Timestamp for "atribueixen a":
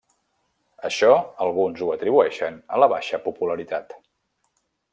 1.97-2.81